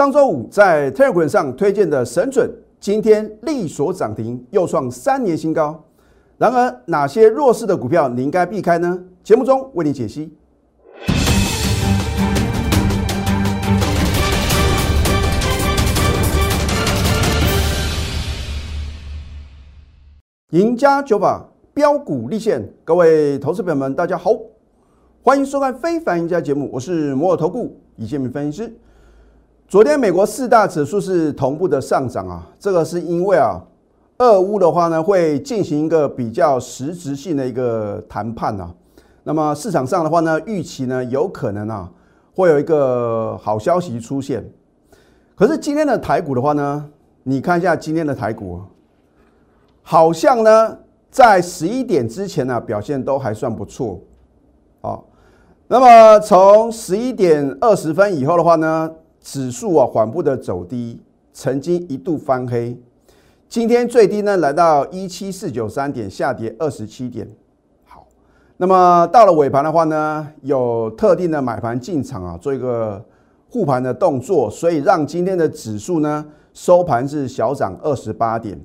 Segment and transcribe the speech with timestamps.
[0.00, 2.50] 上周五在 Telegram 上推荐的神准，
[2.80, 5.84] 今天力所涨停，又创三年新高。
[6.38, 8.98] 然而，哪些弱势的股票你应该避开呢？
[9.22, 10.34] 节目中为你解析。
[20.52, 24.30] 赢家九法标股立现，各位投资朋友们，大家好，
[25.22, 28.74] 欢迎收看《非凡赢家》节目，我是摩尔投顾李建明分析师。
[29.70, 33.62] 昨天美国四大指数是同步的上涨啊，这个是因为啊，
[34.18, 38.74] 俄乌的话呢会进行一个比较实质性的一个谈判啊。
[39.22, 41.88] 那么市场上的话呢，预期呢有可能啊
[42.34, 44.44] 会有一个好消息出现。
[45.36, 46.84] 可是今天的台股的话呢，
[47.22, 48.60] 你看一下今天的台股。
[49.82, 50.78] 好像呢，
[51.12, 54.00] 在十一点之前呢，表现都还算不错，
[54.80, 55.04] 好，
[55.68, 61.00] 那么从十一点二十分以后的话呢，指数啊缓步的走低，
[61.32, 62.76] 曾经一度翻黑，
[63.48, 67.28] 今天最低呢来到一七四九三点，下跌二十七点，
[67.84, 68.06] 好，
[68.56, 73.04] 那么到了尾盘的话呢，有特定的买盘进场啊，做一个
[73.50, 78.58] 护盘的动作，所以让今天的指数呢收盘是小涨二十八点。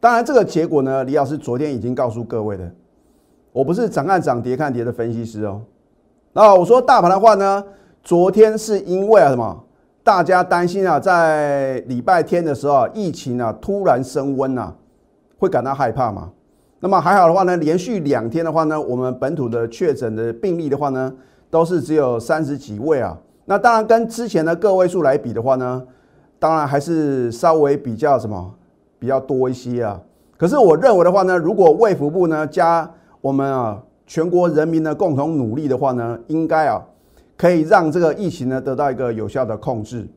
[0.00, 2.70] 当然，这个结果呢，李老师昨天已经告诉各位的，
[3.52, 5.60] 我不是涨看涨跌看跌的分析师哦。
[6.32, 7.64] 那我说大盘的话呢，
[8.02, 9.64] 昨天是因为啊什么？
[10.06, 14.72] 大家担心啊，在礼拜天的时候，疫情啊突然升温啊，
[15.36, 16.30] 会感到害怕嘛？
[16.78, 21.12] 那么还好的话呢，连续两天的话呢，我们本土的确诊的病例的话呢，
[21.50, 23.18] 都是只有三十几位啊。
[23.46, 25.82] 那当然跟之前的个位数来比的话呢，
[26.38, 28.54] 当然还是稍微比较什么？
[29.00, 30.00] 比较多一些啊，
[30.36, 32.88] 可是我认为的话呢，如果卫福部呢加
[33.20, 36.80] 我们啊全国人民的共同努力的话呢，应该啊
[37.36, 40.08] 可以让这个疫情呢得到一个有效的控制。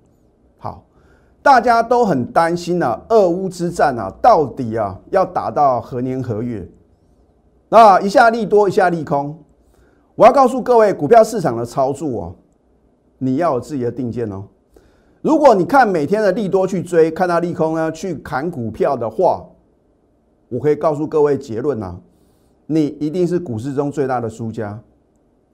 [0.57, 0.85] 好，
[1.41, 6.67] 大家都很担心呢，俄乌之战啊，到底啊要打到何年何月？
[7.69, 9.37] 那一下利多，一下利空，
[10.15, 12.35] 我要告诉各位，股票市场的操作哦，
[13.17, 14.43] 你要有自己的定见哦。
[15.21, 19.45] 如果你看每天的利多去追，看到利空呢去砍股票的话，
[20.47, 21.99] 我可以告诉各位结论啊，
[22.65, 24.81] 你一定是股市中最大的输家。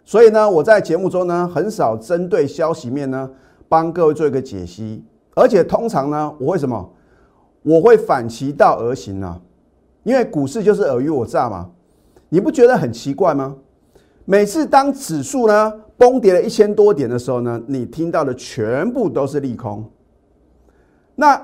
[0.05, 3.29] 所以呢，我在节目中呢很少针对消息面呢
[3.67, 5.03] 帮各位做一个解析，
[5.35, 6.93] 而且通常呢我会什么？
[7.63, 9.41] 我会反其道而行啊，
[10.03, 11.71] 因为股市就是尔虞我诈嘛，
[12.29, 13.55] 你不觉得很奇怪吗？
[14.23, 15.73] 每次当指数呢？
[15.97, 19.89] 崩跌了一千多点的时候呢，你听到的全部都是利空。
[21.15, 21.41] 那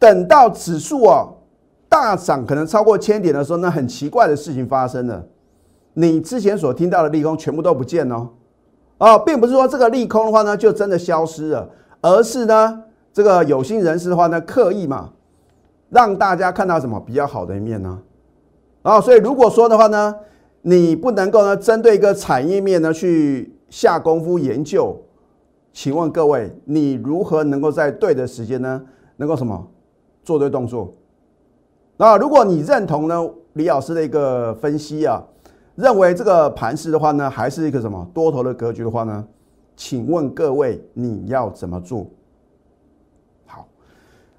[0.00, 1.28] 等到指数啊
[1.88, 5.24] 大涨，可能超过千点的时候，那很奇怪的事情发生了，
[5.94, 8.28] 你之前所听到的利空全部都不见哦。
[8.98, 11.68] 哦，并不是说这个利空的话呢就真的消失了，
[12.00, 12.82] 而是呢
[13.12, 15.10] 这个有心人士的话呢刻意嘛
[15.90, 17.98] 让大家看到什么比较好的一面呢？
[18.82, 20.14] 啊，所以如果说的话呢，
[20.62, 23.52] 你不能够呢针对一个产业面呢去。
[23.70, 24.96] 下功夫研究，
[25.72, 28.80] 请问各位，你如何能够在对的时间呢，
[29.16, 29.66] 能够什么
[30.22, 30.94] 做对动作？
[31.96, 35.20] 那如果你认同呢李老师的一个分析啊，
[35.74, 39.24] 认为这个盘势的话呢，还是一个什么多头的格局的话呢？
[39.76, 42.06] 请问各位你要怎么做？
[43.46, 43.66] 好，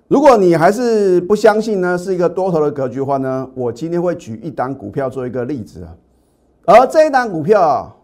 [0.08, 5.96] 如果你还是不相信呢，是一个多头的格局的话呢，我今天会举一档股票做一个例子啊，
[6.66, 7.96] 而这一档股票啊。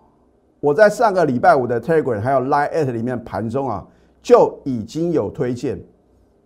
[0.60, 3.84] 我在上个礼拜五的 Telegram 还有 Line at 里面盘中啊，
[4.22, 5.84] 就已经有推荐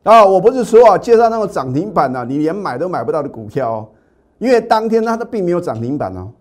[0.04, 0.26] 啊。
[0.26, 3.90] 我不是说啊，介绍那个涨停板呢，你连买都买不到的股票哦，
[4.38, 6.20] 因为当天它都并没有涨停板哦。
[6.20, 6.32] 啊，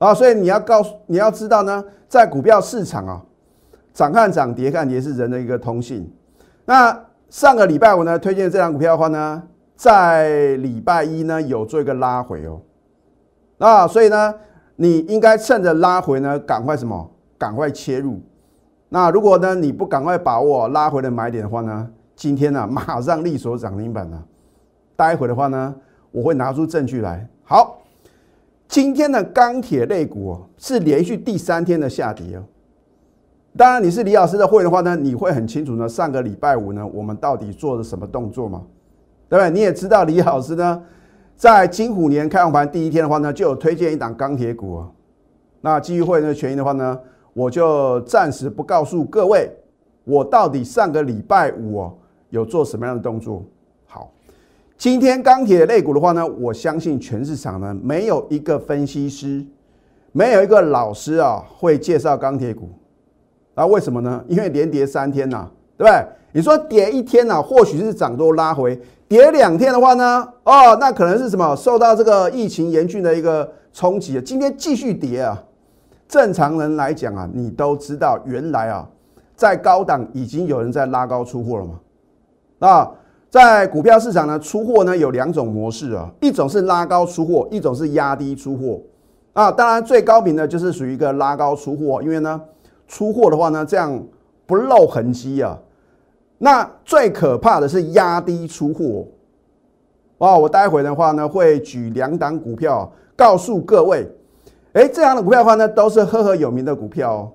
[0.00, 3.22] 啊所以你要告诉你要知道呢，在股票市场啊，
[3.94, 6.12] 涨看涨跌看跌是人的一个通性。
[6.64, 9.40] 那上个礼拜五呢，推荐这张股票的话呢，
[9.76, 12.60] 在礼拜一呢有做一个拉回哦。
[13.58, 14.34] 啊，所以呢。
[14.82, 17.10] 你应该趁着拉回呢，赶快什么？
[17.36, 18.18] 赶快切入。
[18.88, 24.24] 那如果呢，你不赶快把握拉回的买点的话呢，今天呢，马上力所涨停板了。
[24.96, 25.74] 待会的话呢，
[26.10, 27.28] 我会拿出证据来。
[27.44, 27.79] 好，
[28.70, 32.44] 今天的钢铁类股哦，是连续第三天的下跌哦。
[33.56, 35.88] 当然，你是李老师的会员的话呢，你会很清楚呢。
[35.88, 38.62] 上个礼拜五呢，我们到底做了什么动作吗？
[39.28, 39.50] 对不对？
[39.50, 40.80] 你也知道李老师呢。
[41.34, 44.88] 在金虎年开放盘第一天的话呢，就有推荐一档钢铁股啊。
[45.62, 46.96] 那基于会员的权益的话呢，
[47.32, 49.50] 我就暂时不告诉各位，
[50.04, 53.44] 我到底上个礼拜五哦有做什么样的动作。
[54.80, 59.44] 今天钢铁类股的话呢，我相信全市场呢没有一个分析师，
[60.10, 62.70] 没有一个老师啊会介绍钢铁股。
[63.54, 64.24] 那为什么呢？
[64.26, 65.46] 因为连跌三天呐，
[65.76, 66.02] 对不对？
[66.32, 68.74] 你说跌一天呢，或许是涨多拉回；
[69.06, 71.54] 跌两天的话呢，哦，那可能是什么？
[71.54, 75.44] 受到这个疫情严峻的一个冲击，今天继续跌啊。
[76.08, 78.88] 正常人来讲啊，你都知道，原来啊，
[79.36, 81.80] 在高档已经有人在拉高出货了嘛。
[82.60, 82.90] 啊，
[83.30, 88.80] 在股票市场呢，出货呢有两种模式啊，一种是拉高出货，一种是压低出货。
[89.32, 92.40] 啊，当然最高频的就是属于一个拉高出货，因为呢，
[92.88, 94.04] 出货的话呢，这样
[94.46, 95.56] 不露痕迹啊。
[96.38, 99.06] 那最可怕的是压低出货。
[100.18, 104.10] 哦，我待会的话呢，会举两档股票告诉各位。
[104.72, 107.32] 哎，这样的股票的话呢，都是赫赫有名的股票哦。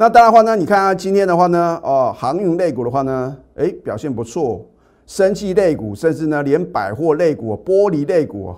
[0.00, 4.64] 那当然话呢，你看啊，今天的话呢，哦，航运类股的话呢，哎，表现不错，
[5.06, 8.54] 生气类股，甚至呢，连百货类股、玻璃类股，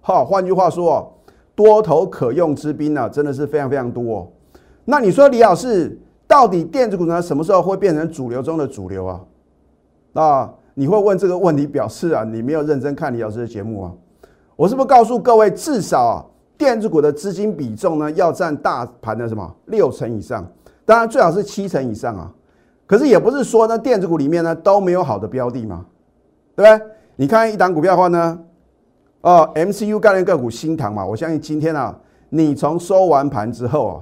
[0.00, 1.12] 哈，换句话说，
[1.54, 4.32] 多头可用之兵呢，真的是非常非常多。
[4.86, 5.94] 那你说李老师，
[6.26, 9.20] 到底电子股呢，什么时候会变成主流中的主流啊？
[10.14, 13.92] 那你会问这个问题，表示啊，你没有认真看李老师的节目啊？
[14.56, 16.24] 我是不是告诉各位，至少啊？
[16.56, 20.44] 电子股的资金比重呢，要占大盘的什么六成以上？
[20.88, 22.32] 当然最好是七成以上啊。
[22.86, 25.84] 可是也不是说呢，电子股里面呢都没有好的标的嘛，
[26.56, 26.86] 对不对？
[27.16, 28.38] 你看一档股票的话呢，
[29.20, 31.94] 哦，MCU 概念个股新塘嘛，我相信今天啊，
[32.30, 34.00] 你从收完盘之后啊，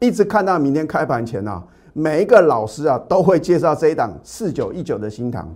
[0.00, 1.62] 一直看到明天开盘前啊，
[1.92, 5.48] 每一个老师啊都会介绍这一档四九一九的新塘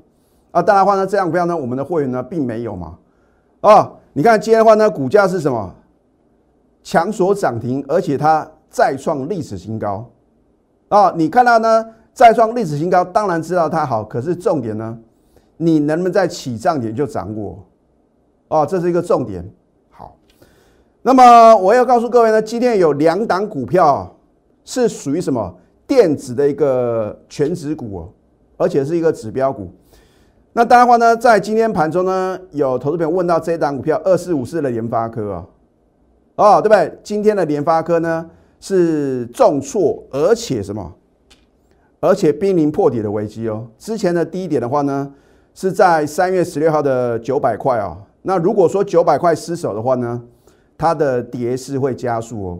[0.53, 0.63] 啊。
[0.63, 2.97] 当然话呢，这样股票呢，我们的会员呢并没有嘛。
[3.63, 5.75] 啊，你看今天的话呢，股价是什么？
[6.85, 10.09] 强所涨停，而且它再创历史新高
[10.89, 11.13] 啊！
[11.17, 11.87] 你看到呢？
[12.13, 14.05] 再创历史新高，当然知道它好。
[14.05, 14.97] 可是重点呢，
[15.57, 17.67] 你能不能在起涨点就掌握？
[18.47, 19.45] 哦，这是一个重点。
[19.91, 20.17] 好，
[21.03, 24.15] 那么我要告诉各位呢，今天有两档股票
[24.65, 25.53] 是属于什么
[25.89, 28.09] 电子的一个全指股哦，
[28.59, 29.69] 而且是一个指标股。
[30.53, 35.47] 那当然话呢，在今天盘中呢，有投资朋友问到这一档股票二四五四的联发科啊。
[36.37, 36.97] 哦，对不对？
[37.03, 38.31] 今天的联发科呢
[38.67, 40.95] 是重挫，而且什么？
[42.01, 43.67] 而且濒临破底的危机哦。
[43.77, 45.13] 之前的低点的话呢，
[45.53, 47.95] 是在三月十六号的九百块啊。
[48.23, 50.23] 那如果说九百块失守的话呢，
[50.79, 52.59] 它的跌势会加速哦。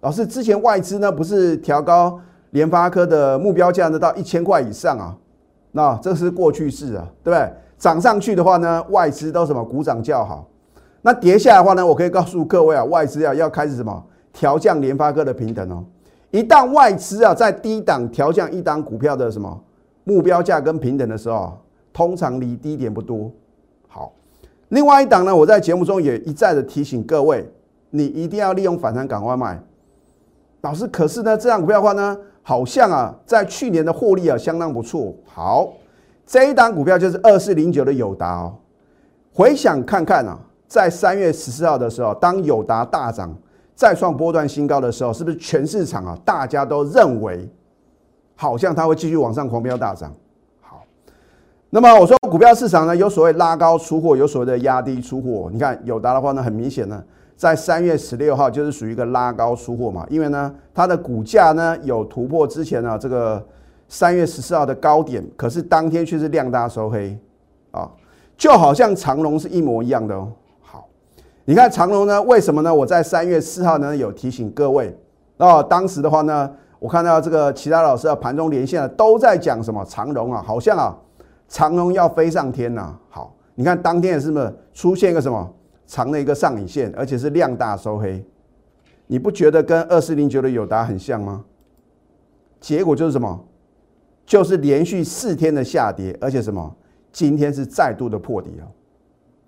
[0.00, 2.20] 老师，之前外资呢不是调高
[2.50, 5.16] 联发科的目标价呢到一千块以上啊？
[5.70, 7.48] 那这是过去式啊，对不对？
[7.78, 10.48] 涨上去的话呢，外资都什么鼓掌叫好。
[11.02, 14.04] 那跌下来的话呢，我可以告诉各位啊，外资啊要开始什么
[14.36, 15.82] 调降联发科的平等哦。
[16.30, 19.58] 一旦外资啊在低档调降一档股票的什么
[20.04, 21.56] 目标价跟平等的时候，
[21.90, 23.32] 通常离低点不多。
[23.88, 24.12] 好，
[24.68, 27.50] 另外一档呢，我在节目中也一再的提醒各位，
[27.88, 29.58] 你一定要利用反弹赶快卖。
[30.60, 35.14] 老师，可是呢，这档股票的话呢，好像啊在去年的获利啊相当不错。
[35.24, 35.72] 好，
[36.26, 38.54] 这一档股票就是二四零九的友达哦。
[39.32, 40.38] 回想看看啊。
[40.68, 43.32] 在三月十四号的时候，当友达大涨、
[43.76, 47.46] 再创波段新高的时候，是不是全市场啊，大家都认为
[48.34, 50.10] 好像它会继续往上狂飙大涨？
[50.62, 50.82] 好，
[51.68, 55.50] 那么我说股票市场呢，有所谓拉高出货，有所谓的压低出货。
[55.52, 57.04] 你看友达的话呢，很明显呢，
[57.36, 63.46] 在三月十六号就是属于一个拉高出货嘛，因为呢，它的股价呢有突破之前呢这个
[63.88, 67.18] 三月十四号的高点，可是当天却是量大收黑
[67.72, 67.90] 啊，
[68.38, 70.32] 就好像长龙是一模一样的哦。
[71.48, 72.20] 你看长隆呢？
[72.24, 72.74] 为什么呢？
[72.74, 74.92] 我在三月四号呢有提醒各位
[75.36, 75.62] 哦。
[75.62, 80.98] 当时的话呢，我看到这个其他老师啊盘中连线啊，都在讲什么长隆啊，好像啊
[81.46, 82.92] 长隆要飞上天呐。
[83.08, 85.48] 好，你看当天也是不是出现一个什么
[85.86, 88.24] 长的一个上影线，而且是量大收黑？
[89.06, 91.44] 你不觉得跟二四零九的友达很像吗？
[92.60, 93.44] 结果就是什么？
[94.26, 96.74] 就是连续四天的下跌，而且什么？
[97.12, 98.66] 今天是再度的破底了。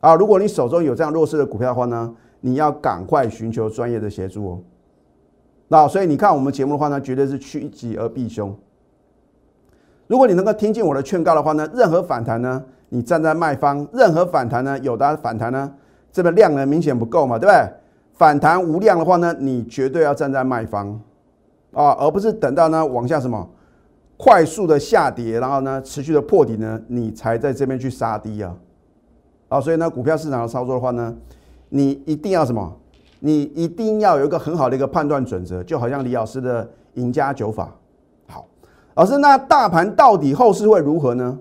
[0.00, 4.58] 啊，如果你手中有这样弱势的股票的话呢，你要赶快寻求专业的协助哦。
[5.68, 8.56] 那所以你看我们节目的话呢，绝对是趋吉而避凶。
[10.06, 15.70] 如果你能够听进我的劝告的话呢，任何反弹呢，你站在卖方；任何反弹呢，有的反弹呢，
[16.12, 17.72] 这个量呢明显不够嘛，对不对？
[18.14, 20.88] 反弹无量的话呢，你绝对要站在卖方
[21.72, 23.48] 啊，而不是等到呢往下什么
[24.16, 28.56] 快速的下跌，然后呢持续的破底呢，你才在这边去杀低啊。
[29.48, 31.14] 啊，所以呢，股票市场的操作的话呢，
[31.68, 32.76] 你一定要什么？
[33.20, 37.74] 你一定要有一个很好的一个判断准则，就好像李老师的赢家九法。
[38.28, 38.46] 好，
[38.94, 41.38] 老师，那大盘到底后市会如何呢？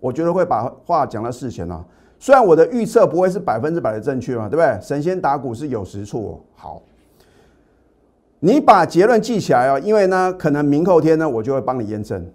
[0.00, 1.82] 我觉得会把话讲到事前啊。
[2.18, 4.78] 虽然我的预测不会是百分之百的正确嘛，对不对？
[4.82, 6.38] 神仙打鼓是有时错。
[6.54, 6.82] 好，
[8.40, 12.30] 你把结论记起来哦，因为呢，可能明后天呢，我就会帮你验证。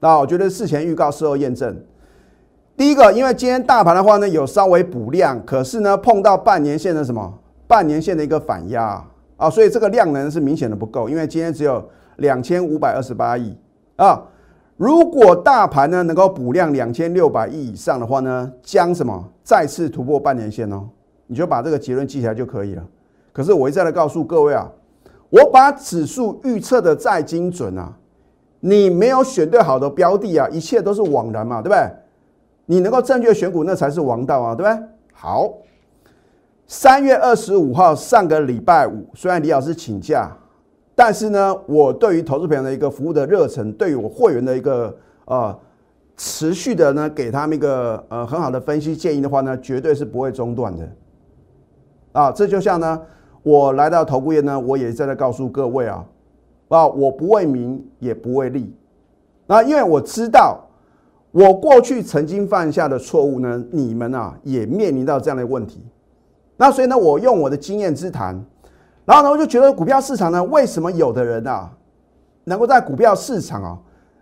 [0.00, 1.80] 那我觉得事前预告，事后验证。
[2.76, 7.32] 第一个，因为今天大盘的话呢，有稍微补量，可是呢，碰到半年线的什么
[7.68, 9.02] 半年线的一个反压
[9.36, 13.56] 啊，所以这个量能是明显的不够，因为今天只有两千五百二十八亿
[13.96, 14.20] 啊。
[14.76, 20.88] 如果大盘呢能够补量两千六百亿以上的话呢，将什么再次突破半年线哦，
[21.28, 22.82] 你就把这个结论记起来就可以了。
[23.32, 24.68] 可是我一再的告诉各位啊，
[25.30, 27.92] 我把指数预测的再精准啊，
[28.58, 31.88] 你没有选对好的标的啊，一切都是枉然嘛，对不对？
[32.66, 34.88] 你能够正确选股，那才是王道啊，对不对？
[35.12, 35.52] 好，
[36.66, 40.30] 三月二十五号上个礼拜五，虽然李老师请假，
[40.94, 45.58] 但是呢，我对于投资朋友的一个服务的热忱，对于我会员的一个呃
[46.16, 50.88] 持续的呢，给他们一个呃很好的分析建议的话呢，绝对是不会中断的。
[52.12, 53.00] 啊，这就像呢，
[53.42, 56.04] 我来到投顾业呢，我也在这告诉各位啊，
[56.68, 58.74] 啊，我不为名也不为利，
[59.46, 60.63] 那因为我知道。
[61.34, 65.84] 我过去曾经犯下的错误呢，你们啊也面临到这样的问题。
[66.56, 68.40] 那所以呢，我用我的经验之谈，
[69.04, 71.68] 然后呢，我就觉得股票市场呢，为什么有的人啊，
[72.44, 73.76] 能够在股票市场啊，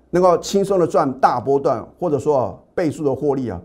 [0.08, 3.60] 能够轻松的赚大波段，或者说倍数的获利啊？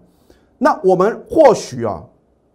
[0.57, 2.03] 那我们或许啊，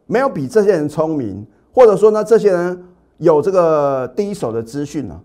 [0.04, 2.84] 没有比这些人聪明，或者说呢，这些人
[3.16, 5.18] 有这个第一手的资讯啊。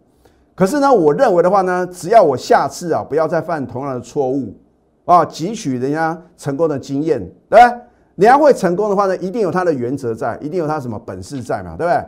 [0.55, 4.55] 可是呢，我认为的话呢，只要我下次啊，不要再犯同样的错误。
[5.07, 7.17] 啊，汲取人家成功的经验，
[7.49, 7.81] 对不对？
[8.17, 12.05] 人家会成功的话呢，一定有他的原则在，一定有他什么本事在嘛，对不对？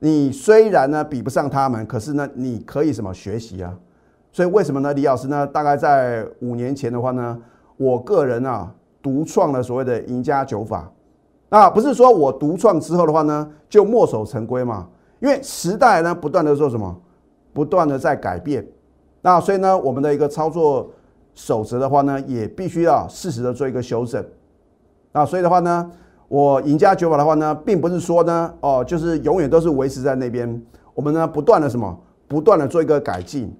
[0.00, 3.72] 你虽然呢比不上他们，可是呢你可以什么学习啊？
[4.32, 4.92] 所以为什么呢？
[4.92, 7.38] 李老师呢，大概在五年前的话呢，
[7.78, 10.92] 我个人啊独创了所谓的赢家九法，
[11.48, 14.86] 那，不是说我独创之后的话呢就墨守成规嘛？
[15.20, 16.94] 因为时代呢不断的做什么，
[17.54, 18.66] 不断的在改变，
[19.22, 20.90] 那所以呢我们的一个操作。
[21.34, 24.24] 守则的话呢，也必须要适时的做一个修正
[25.12, 25.90] 啊，所以的话呢，
[26.28, 30.62] 我赢家九法的话呢，并不是说呢，哦，就是永远都是维持在那边，
[30.94, 31.98] 我们呢不断的什么，
[32.28, 33.54] 不断的做一个改进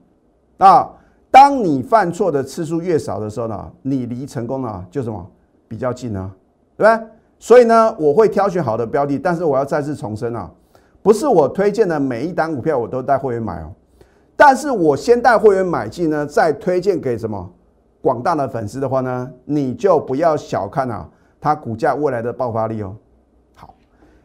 [0.58, 0.90] 啊。
[1.30, 5.26] 当你犯错的次数越少的时候呢，你离成功呢就什么
[5.66, 6.30] 比较近呢，
[6.76, 7.06] 对不对？
[7.38, 10.50] 所以呢，我会挑选好的标的，但是我要再次重申啊，
[11.02, 13.72] 不是我推荐的每一单股票我都带会员买哦，
[14.36, 17.50] 但是我先带会员买进呢，再推荐给什么？
[18.02, 21.08] 广大的粉丝的话呢，你就不要小看啊，
[21.40, 22.94] 它股价未来的爆发力哦。
[23.54, 23.72] 好，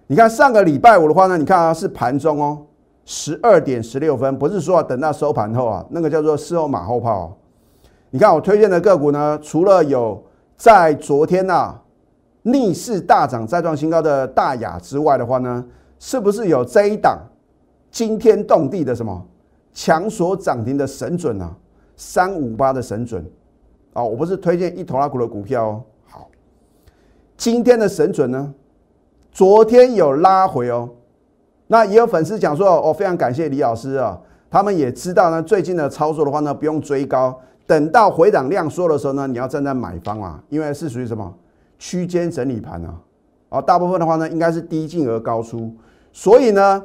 [0.08, 2.66] 你看上个礼拜五的话呢，你看啊是盘中哦，
[3.06, 7.38] 十二点十六分，不是说等到收盘后啊，那个叫做事后马后炮。
[8.10, 10.24] 你看我推荐的个股呢，除了有
[10.56, 11.80] 在昨天呐
[12.42, 15.64] 逆势大涨再创新高的大雅之外的话呢，
[16.00, 17.20] 是不是有这一档
[17.92, 19.24] 惊天动地的什么
[19.72, 21.56] 强所涨停的神准啊？
[21.96, 23.24] 三五八的神准。
[23.98, 25.84] 啊，我不是推荐一头拉股的股票哦。
[26.06, 26.30] 好，
[27.36, 28.54] 今天的神准呢，
[29.32, 30.88] 昨天有拉回哦。
[31.66, 37.36] 那也有粉丝讲说，哦，非常感谢李老师啊，他们也知道呢，最近的操作的话呢，不用追高，
[37.66, 41.34] 等到回档量缩的时候呢，你要站在买方啊，因为是属于什么
[41.80, 42.94] 区间整理盘啊。
[43.50, 45.74] 啊，大部分的话呢，应该是低进而高出，
[46.14, 46.84] 所以呢，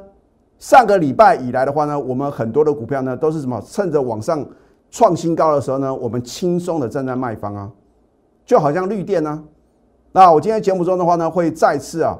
[0.57, 4.43] 上个礼拜以来的话呢，我们很多的股票呢，都是什么趁着往上。
[4.93, 7.67] 创新高的时候呢，我们轻松的站在卖方啊，
[8.45, 9.43] 就好像绿电呢。
[10.11, 12.15] 那我今天节目中的话呢，会再次啊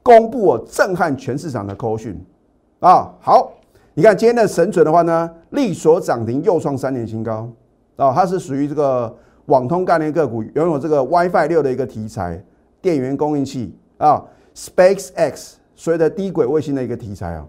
[0.00, 2.16] 公布我震撼全市场的口讯
[2.78, 3.12] 啊。
[3.20, 3.52] 好，
[3.94, 7.50] 你看今天的神准的话呢，力所涨停又创三年新高
[7.96, 8.12] 啊。
[8.14, 9.12] 它是属于这个
[9.46, 12.40] 网通概念个股，拥有这个 WiFi 六的一个题材，
[12.80, 17.46] 电源供应器啊，SpaceX 所谓的低轨卫星的一个题材啊。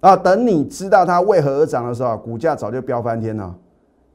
[0.00, 3.54] 啊，等你知道它为何而涨的时候，股价早就飙翻天了。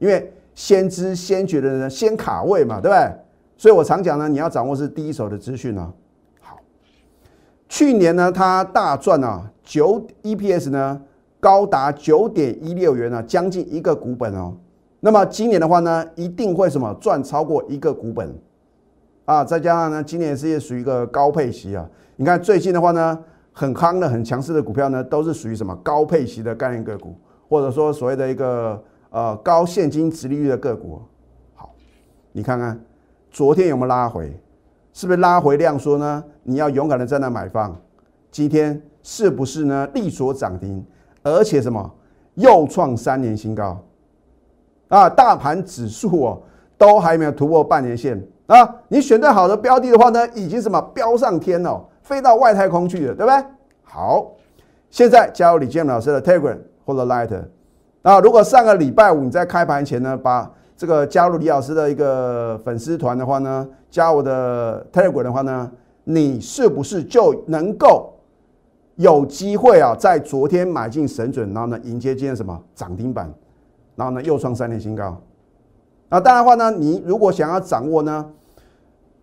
[0.04, 3.10] 因为先知先觉的人先卡位嘛，对不对？
[3.56, 5.90] 所以我常讲呢，你要掌握是第一手的资讯啊。
[6.42, 6.58] 好，
[7.70, 11.00] 去年呢，它大赚啊，九 EPS 呢
[11.40, 14.54] 高达九点一六元啊，将近一个股本哦。
[15.00, 18.30] 那么今年的话呢，一定会什么赚超过一个股本
[19.24, 19.42] 啊？
[19.42, 21.88] 再加上呢，今年是也属于一个高配息啊。
[22.16, 23.18] 你看最近的话呢，
[23.52, 27.16] 很夯的、很强势的股票呢，都是属于什么高配息的概念个股，
[27.48, 28.78] 或者说所谓的一个。
[29.14, 31.00] 呃，高现金值利率的个股，
[31.54, 31.72] 好，
[32.32, 32.84] 你看看
[33.30, 34.36] 昨天有没有拉回？
[34.92, 36.24] 是不是拉回量缩呢？
[36.42, 37.80] 你要勇敢的在那买方。
[38.32, 39.88] 今天是不是呢？
[39.94, 40.84] 力所涨停，
[41.22, 41.88] 而且什么
[42.34, 43.80] 又创三年新高
[44.88, 45.08] 啊！
[45.08, 46.42] 大盘指数哦，
[46.76, 48.68] 都还没有突破半年线啊！
[48.88, 53.44] 你选对好的标的的话呢，已经什么飙上天了，飞到外太空去了，对不对？
[53.84, 54.32] 好，
[54.90, 56.58] 现在加入李建老师的 Telegram。
[56.86, 57.30] 或者 Light。
[58.06, 65.72] 那如果上个礼拜五你在开盘前呢，把这个加入李老师的一个粉丝团的话呢，加我的 Telegram 的话呢，
[66.04, 68.12] 你是不是就能够
[68.96, 73.32] 有机会啊，在昨天买进神准，然后呢迎接今天什么涨停板，
[73.96, 75.18] 然后呢又创三年新高。
[76.10, 78.26] 那当然的话呢，你如果想要掌握呢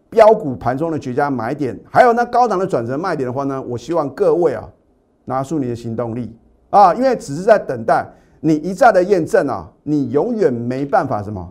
[0.09, 4.67] 标股盘中的绝佳买点，还有呢高档的转折卖点的话呢，我希望各位啊
[5.25, 6.35] 拿出你的行动力
[6.71, 8.11] 啊，因为只是在等待。
[8.41, 11.47] 你一再的验证啊，你永远没办法什么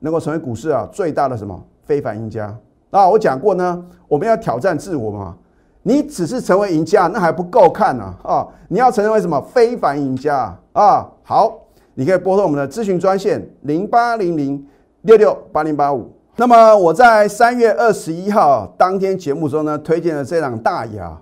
[0.00, 2.52] 能够成为股市啊最大的什么非凡赢家
[2.90, 3.08] 啊！
[3.08, 5.36] 我讲过呢，我们要挑战自我嘛。
[5.82, 8.46] 你只是成为赢家那还不够看呢啊！
[8.68, 11.08] 你要成为什么非凡赢家啊？
[11.22, 11.58] 好，
[11.94, 14.66] 你可以拨通我们的咨询专线零八零零
[15.02, 16.10] 六六八零八五。
[16.36, 21.18] 那么我在三月二十一号当天节目中呢，推荐了这档大牙，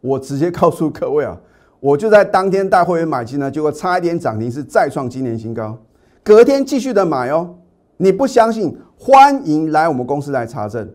[0.00, 1.36] 我直接告诉各位啊。
[1.84, 5.78] 我就在当天带会员买进呢，结果差一点涨停，是再创今年新高。
[6.22, 7.56] 隔天继续的买哦，
[7.98, 8.74] 你不相信？
[8.96, 10.90] 欢迎来我们公司来查证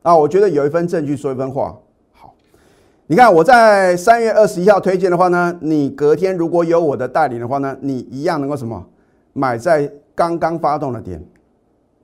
[0.00, 0.16] 啊！
[0.16, 1.78] 我觉得有一份证据说一分话。
[2.14, 2.32] 好，
[3.08, 8.82] 你看我在三月二十一号推荐的话呢，你隔天如果有我的带领的话呢，你一样能够什么
[9.34, 11.22] 买在刚刚发动的点。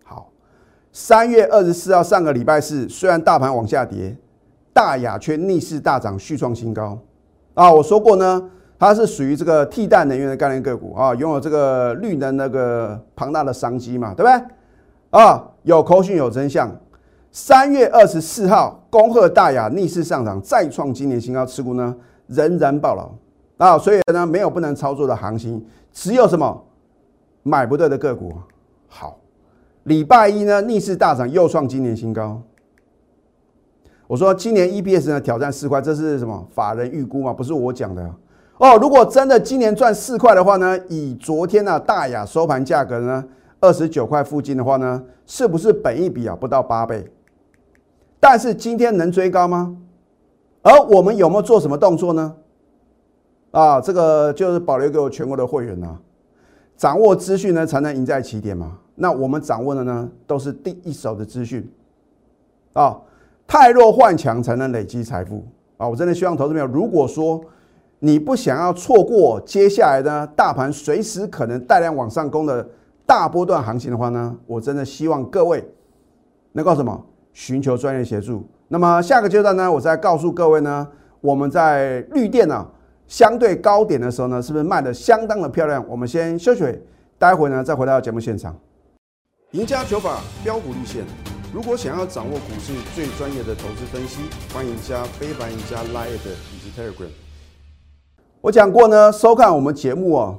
[0.04, 0.30] 好，
[0.92, 4.14] 三月二十四号上个礼拜四，虽然大盘往下跌，
[4.74, 6.98] 大雅却逆势大涨，续创新高。
[7.56, 15.18] 啊，我说过呢，它是属于这个替代能源的概念个股啊，拥有这个绿能那个庞大的商机嘛，对不对？
[15.18, 16.70] 啊，有口讯有真相。
[17.32, 21.96] 三月二十四号，恭贺大雅逆势上涨，再创今年新高，持股呢
[22.26, 23.10] 仍然爆了
[23.56, 26.62] 啊，所以呢没有不能操作的行情，只有什么
[27.42, 28.34] 买不对的个股。
[28.86, 29.16] 好，
[29.84, 32.42] 礼拜一呢逆势大涨，又创今年新高。
[34.06, 36.46] 我说今年 EPS 呢挑战四块，这是什么？
[36.54, 38.08] 法人预估嘛，不是我讲的
[38.58, 38.78] 哦。
[38.80, 43.24] 如果真的今年赚四块的话呢，以昨天呢大雅收盘价格呢
[43.58, 47.10] 二十九块附近的话呢，是不是本一比啊不到八倍？
[48.20, 49.76] 但是今天能追高吗？
[50.62, 52.34] 而我们有没有做什么动作呢？
[53.50, 55.96] 啊，这个就是保留给我全国的会员呐，
[56.76, 58.78] 掌握资讯呢才能赢在起点嘛。
[58.94, 61.68] 那我们掌握的呢都是第一手的资讯
[62.72, 63.00] 啊。
[63.46, 65.88] 太弱换强才能累积财富啊！
[65.88, 67.40] 我真的希望投资朋友，如果说
[68.00, 72.68] 你不想要错过接下来的大盘随时可能带量往上攻的
[73.06, 75.64] 大波段行情的话呢，我真的希望各位
[76.52, 78.44] 能够什么寻求专业协助。
[78.68, 80.86] 那么下个阶段呢，我再告诉各位呢，
[81.20, 82.66] 我们在绿电呢
[83.06, 85.84] 相对高点的时候呢，是不是卖的相当的漂亮？
[85.88, 86.64] 我们先休息，
[87.16, 88.54] 待会呢再回到节目现场。
[89.52, 91.35] 赢家九法标股立线。
[91.56, 94.20] 如果想要掌握股市最专业的投资分析，
[94.52, 96.10] 欢迎加非凡、加 Line
[96.52, 97.08] 以及 Telegram。
[98.42, 100.38] 我讲过呢，收看我们节目哦，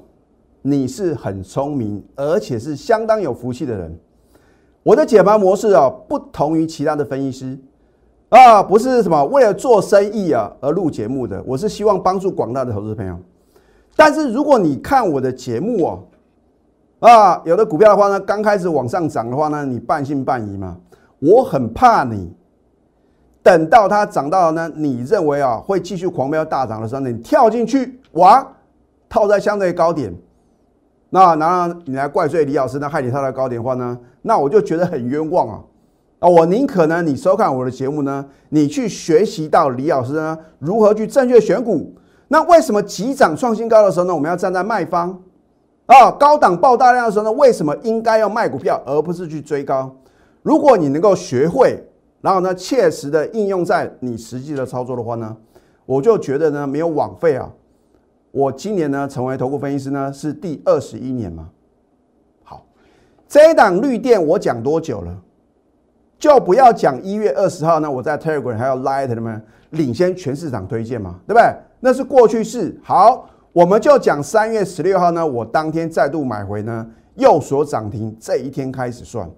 [0.61, 3.99] 你是很聪明，而且是相当有福气的人。
[4.83, 7.59] 我的解盘模式啊，不同于其他的分析师
[8.29, 13.17] 啊，不是什么为了做生意啊而录节目的，我是希望帮助广大的投资朋友。
[13.95, 16.03] 但是如果你看我的节目哦，
[16.99, 20.77] 啊，有的股票的话呢，刚开始往上涨的话呢，你半信半疑嘛。
[21.19, 22.31] 我很怕你，
[23.41, 28.45] 等到它涨到呢，你认为啊会继续狂飙大涨的时候，你跳进去哇，
[29.09, 30.13] 套在相对高点，
[31.09, 35.63] 那然后你来怪罪李老师，那害你套在高点的话呢，那我就觉得很冤枉啊！
[36.19, 41.93] 啊，我宁可呢，你收看我的节目呢，你去学习到李老师呢如何去正确选股。
[42.27, 45.17] 那为什么急涨创新高的时候呢，我们要站在卖方
[45.85, 46.11] 啊？
[46.11, 49.95] 高档爆大量的时候呢，为什么应该要卖股票，而不是去追高？
[50.41, 51.83] 如果你能够学会，
[52.21, 55.35] 然后呢，切实的应用在你实际的操作的话呢，
[55.85, 57.51] 我就觉得呢没有枉费啊。
[58.31, 61.49] 我今年呢成为投顾分析师呢是第二十一年嘛。
[62.43, 62.65] 好，
[63.27, 65.17] 这一档绿电我讲多久了？
[66.19, 71.43] 就不要讲一月二十号呢，我在 Telegram 还有 Light 他们领先全市场推荐嘛，对不对？
[71.79, 72.75] 那是过去式。
[72.83, 79.29] 好，我们就讲三月十六号呢，我当天再度买回呢，右所涨停这一天开始算。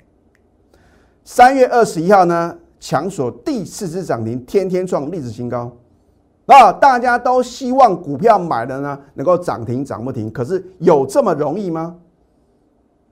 [1.31, 5.71] 三月二十一号呢，强锁第四次涨停，天天创历史新高。
[6.47, 10.31] 啊，大家都希望股票买了呢，能够涨停涨不停。
[10.31, 11.97] 可是有这么容易吗？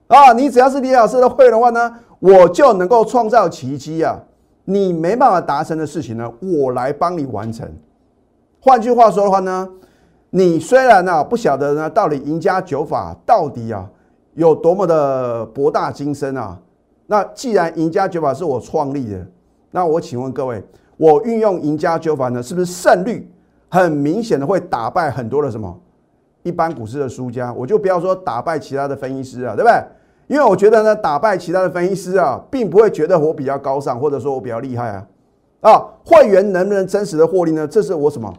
[0.08, 4.18] 啊，你只要是李老师的会的话呢，我就能够创造奇迹啊！
[4.64, 7.72] 你没办法达成的事情呢，我来帮你完成。
[8.58, 9.68] 换句话说的话呢，
[10.30, 13.88] 你虽然呢不晓得呢，到底赢家九法到底啊
[14.34, 16.58] 有多么的博大精深啊？
[17.10, 19.26] 那既然赢家九法是我创立的，
[19.70, 20.62] 那我请问各位，
[20.98, 23.26] 我运用赢家九法呢，是不是胜率
[23.70, 25.74] 很明显的会打败很多的什么
[26.42, 29.82] 一般股市的输家，我就不要说打败其他的分析师啊，对不对？
[30.26, 35.06] 因为我觉得呢，打败其他的分析师啊，并不会觉得我比较高尚，或者说我比较厉害啊。
[35.60, 37.66] 啊，会员能不能真实的获利呢？
[37.66, 38.30] 这是我什么？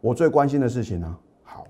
[0.00, 1.16] 我最关心的事情呢。
[1.42, 1.64] 好，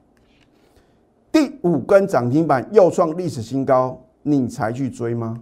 [1.33, 5.41] 第五根涨停板又创历史新高，你才去追吗？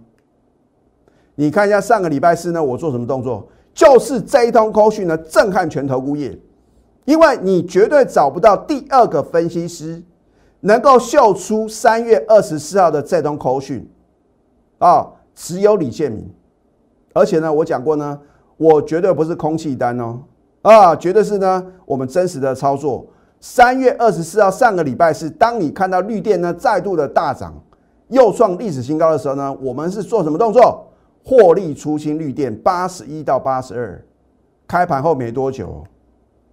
[1.41, 3.47] 你看一下上个礼拜四呢，我做什么动作？
[3.73, 6.37] 就是这一通口讯呢，震撼全投顾业，
[7.05, 10.03] 因为你绝对找不到第二个分析师
[10.59, 13.89] 能够秀出三月二十四号的这通口讯。
[14.77, 16.29] 啊，只有李建明，
[17.11, 18.19] 而且呢，我讲过呢，
[18.57, 20.19] 我绝对不是空气单哦，
[20.61, 23.03] 啊，绝对是呢，我们真实的操作。
[23.39, 27.51] 三月二十四号，上个礼拜是当你看到绿电呢再度的大涨，
[28.09, 30.85] 又创历史新高的时候呢，我们是做什么动作？
[31.23, 34.03] 获利出清绿电八十一到八十二，
[34.67, 35.83] 开盘后没多久，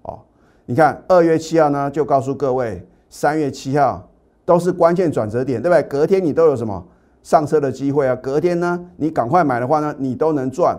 [0.03, 0.19] 哦，
[0.67, 4.09] 你看二月七号呢，就告诉各位，三月七号
[4.45, 5.83] 都是关键转折点，对不对？
[5.89, 6.85] 隔天你都有什么？
[7.23, 10.79] 上车的机会啊，隔天呢，你赶快买的话呢，你都能赚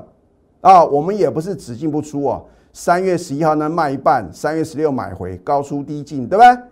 [0.61, 0.83] 啊。
[0.83, 2.45] 我们也不是只进不出哦。
[2.73, 6.63] 三月十一号呢卖一半，三月十六买回，高出低进，对不对？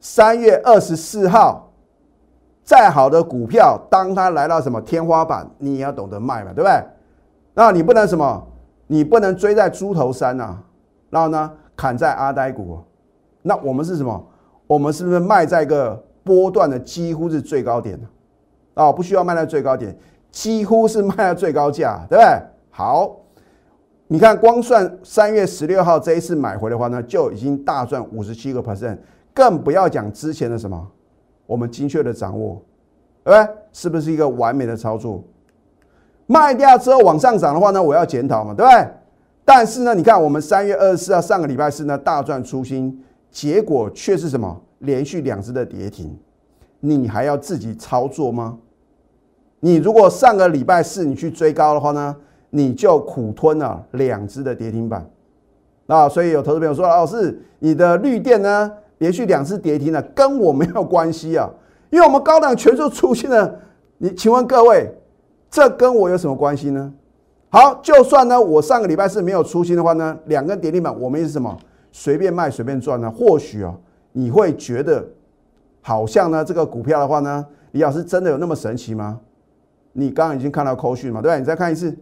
[0.00, 1.65] 三月二十四号，
[2.66, 6.82] 再好的股票，当它来到什么天花板，你也要懂得卖嘛，对不对？
[7.54, 8.46] 那你不能什么？
[8.88, 10.58] 你不能追在猪头山呐，
[11.08, 12.78] 然后呢砍在阿呆股。
[13.42, 14.26] 那我们是什么？
[14.66, 18.08] 我们是不是卖在一个波段的几乎是最高点呢？
[18.74, 19.96] 哦，不需要卖在最高点，
[20.32, 22.42] 几乎是卖在最高价，对不对？
[22.70, 23.16] 好，
[24.08, 28.98] 你看，光算三月十六号这一次买回的话呢，就已经大赚五十七个 percent，
[29.32, 30.84] 更不要讲之前的什么，
[31.46, 32.62] 我们精确的掌握，
[33.24, 33.54] 对不对？
[33.72, 35.22] 是不是一个完美的操作？
[36.26, 38.88] 卖掉之后往上涨的话呢，我要检讨嘛，对不对？
[39.44, 44.60] 但是呢，你看我们三月二十四号上个礼拜四呢大赚出新，结果却是什么？
[44.80, 46.18] 连续两只的跌停，
[46.80, 48.58] 你还要自己操作吗？
[49.60, 52.14] 你如果上个礼拜四你去追高的话呢，
[52.50, 55.08] 你就苦吞了两只的跌停板
[55.86, 56.08] 啊！
[56.08, 61.50] 所以有投资朋友说：“老师，你的绿电呢连续两次跌停了，跟我没有关系啊，
[61.90, 63.60] 因为我们高档全数出现了。
[63.98, 64.92] 你请问各位，
[65.50, 66.92] 这跟我有什么关系呢？
[67.48, 71.56] 好，就算呢我上个礼拜四没有出新的话呢，两根跌停板我们是什么
[71.92, 73.10] 随便卖随便赚呢？
[73.10, 73.74] 或许啊，
[74.12, 75.06] 你会觉得
[75.80, 79.20] 好像呢这个股票的话呢，李老师真的有那么神奇吗？
[79.92, 81.22] 你刚刚已经看到扣讯嘛？
[81.22, 81.38] 对吧？
[81.38, 81.96] 你再看一次，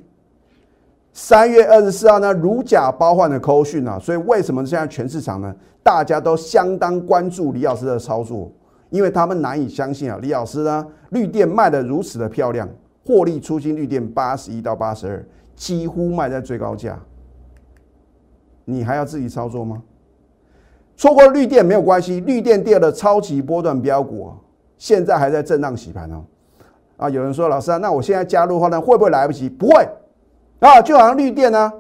[1.13, 3.97] 三月二十四号呢，如假包换的扣讯啊！
[4.01, 8.51] 所以为什么现在全市场呢，大家都相当关注李老师的操作？
[8.91, 12.69] 因为他们难以相信啊，李老师呢，绿电卖的如此的漂亮，
[13.05, 16.99] 获利出金绿电八十一到八十二，几乎卖在最高价，
[18.65, 19.83] 你还要自己操作吗？
[20.97, 24.33] 错过绿电没有关系，绿电第二的超级波段标股，
[24.79, 26.25] 现在还在震荡洗盘哦。
[26.97, 29.51] 啊，有人说老师啊，那我现在加入的话呢，会不会来不及？
[29.51, 29.89] 不会
[30.61, 31.73] 啊，就好像绿电呢，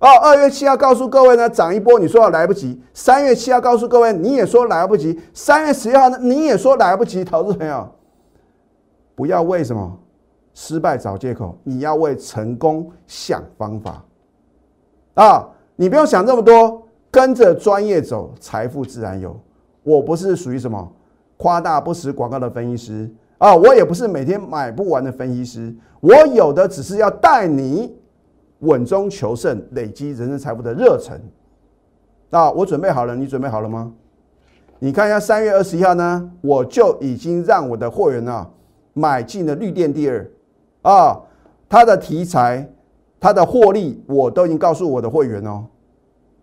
[0.00, 7.22] 哦，二月七号告诉各位呢，涨一波，你说来不及；三月七号告诉各位，你也说来不及；三月十一号呢，你也说来不及。
[7.22, 7.86] 投资朋友，
[9.14, 9.98] 不要为什么
[10.54, 14.02] 失败找借口，你要为成功想方法
[15.14, 15.46] 啊！
[15.76, 19.38] 你不用想这么多，跟着专业走，财富自然有。
[19.82, 20.90] 我不是属于什么
[21.36, 23.10] 夸大不实广告的分析师。
[23.36, 27.94] 啊，我也不是每天买不完的分析师，我有的只是要带你
[28.60, 31.20] 稳中求胜，累积人生财富的热忱。
[32.30, 33.92] 啊，我准备好了，你准备好了吗？
[34.78, 38.48] 你看一下三月二十一号呢，我就已经让我的会员啊
[38.94, 40.30] 买进了绿电第二，
[40.82, 41.20] 啊，
[41.68, 42.66] 它的题材、
[43.18, 45.66] 它的获利我都已经告诉我的会员哦，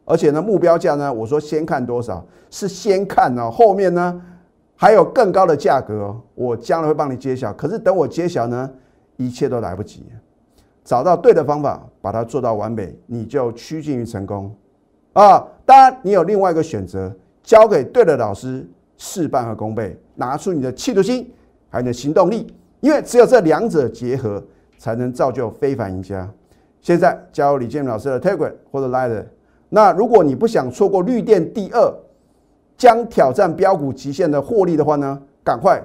[0.05, 4.21] 而且呢目标价呢，我说先看多少，是先看呢，后面呢。
[4.79, 7.51] 还有更高的价格，我将来会帮你揭晓。
[7.53, 8.69] 可是等我揭晓呢，
[9.15, 10.05] 一切都来不及。
[10.87, 14.55] 找到对的方法，把它做到完美，你就趋近于成功
[15.11, 15.45] 啊！
[15.65, 19.99] 当然，你有另外一个选择，交给对的老师，事半而功倍。
[20.15, 21.29] 拿出你的企图心，
[21.67, 22.47] 还有你的行动力，
[22.79, 24.41] 因为只有这两者结合，
[24.77, 26.31] 才能造就非凡赢家。
[26.79, 29.25] 现在加入李建明老师的 Telegram 或者 Line。
[29.67, 31.93] 那如果你不想错过绿电第二。
[32.77, 35.81] 将挑战标股极限的获利的话呢，赶快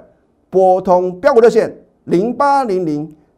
[0.50, 3.10] 拨通标股热线零八零零